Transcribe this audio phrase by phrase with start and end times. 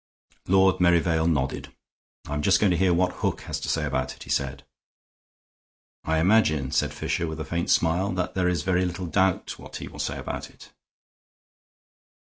[0.47, 1.71] Lord Merivale nodded.
[2.25, 4.63] "I'm just going to hear what Hook has to say about it," he said.
[6.05, 9.75] "I imagine," said Fisher, with a faint smile, "that there is very little doubt what
[9.75, 10.71] he will say about it."